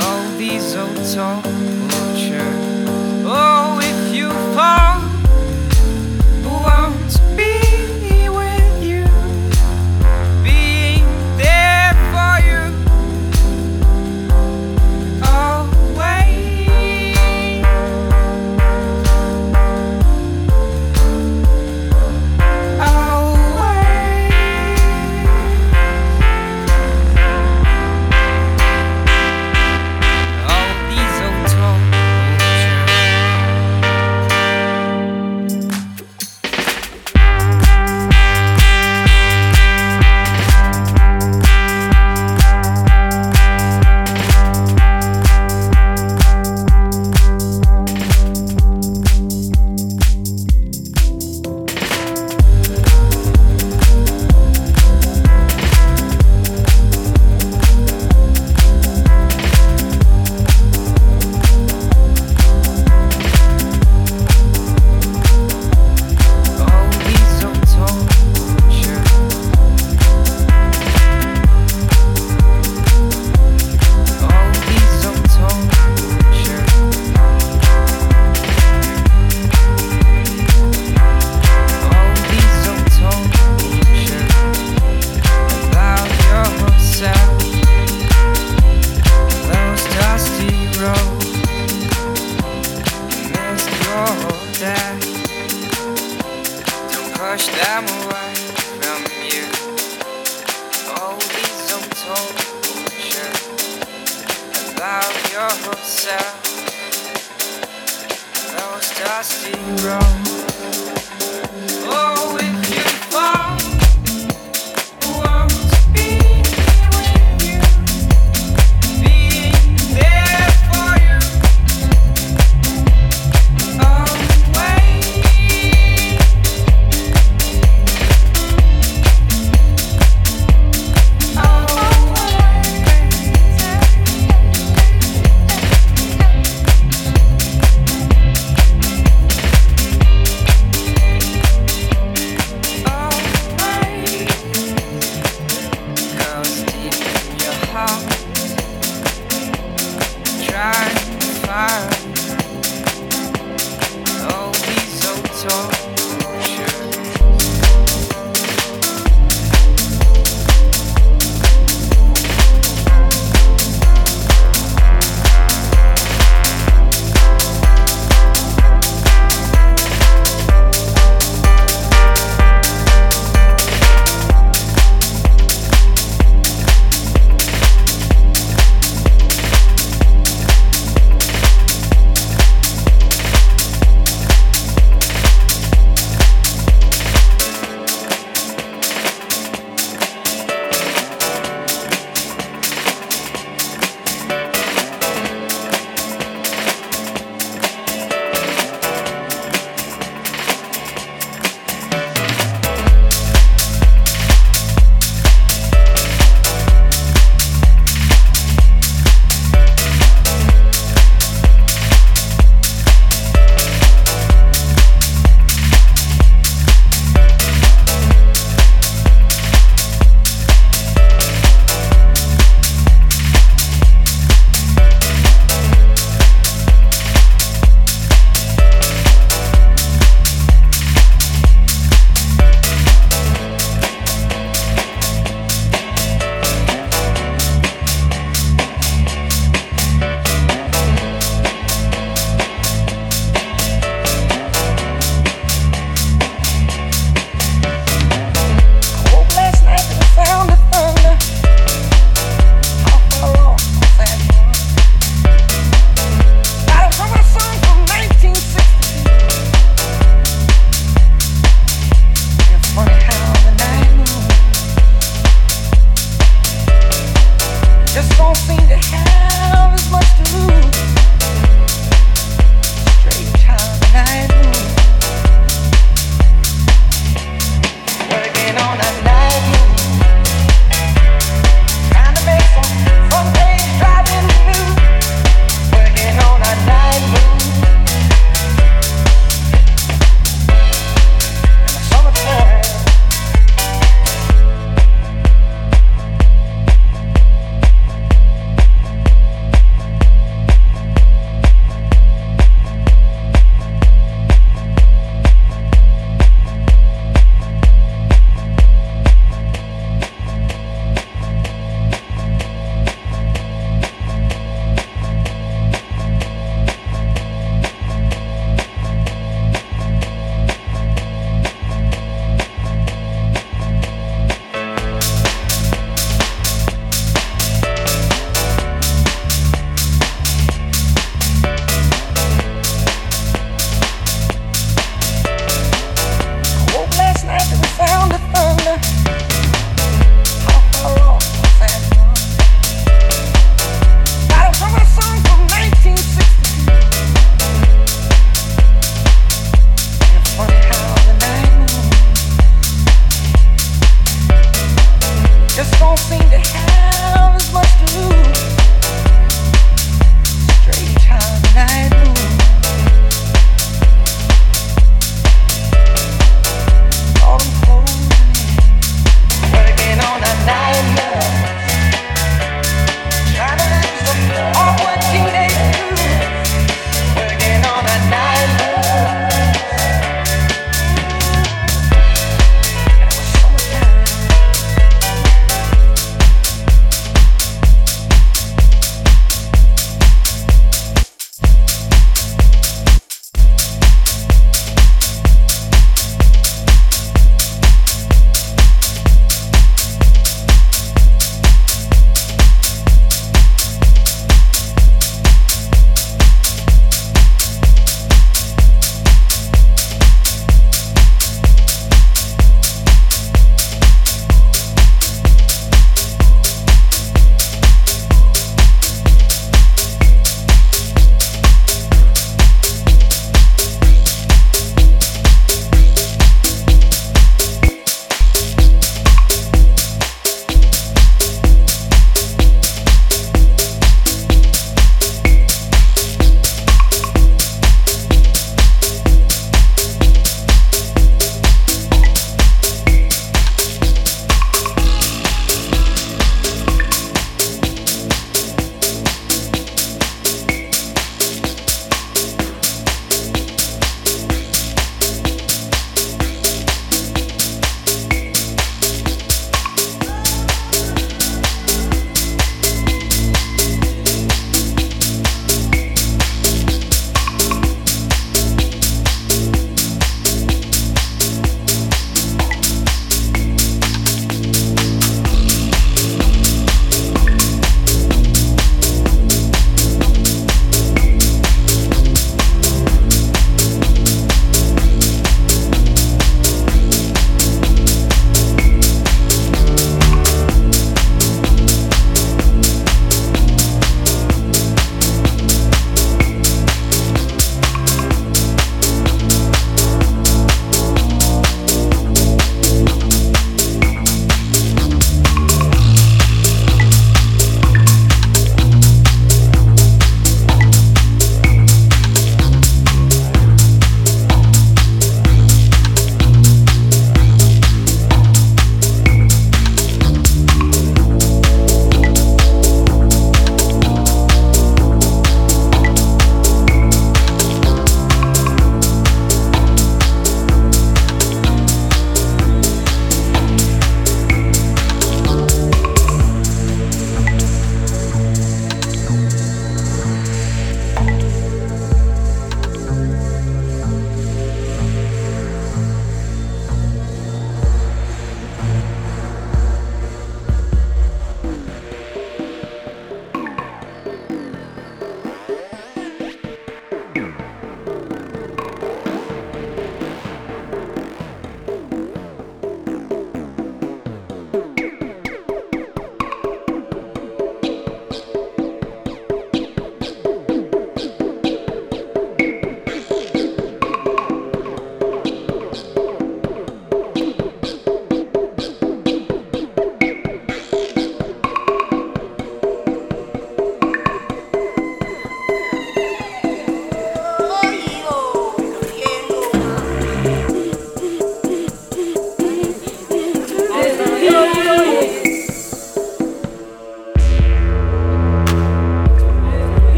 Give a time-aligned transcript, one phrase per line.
[0.00, 1.75] all these old tortures.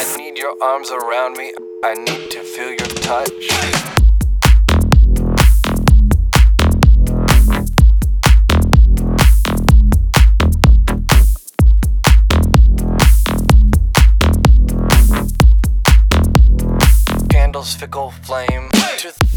[0.00, 1.52] I need your arms around me.
[1.82, 3.32] I need to feel your touch.
[17.80, 18.70] fickle flame.
[18.72, 19.27] Hey.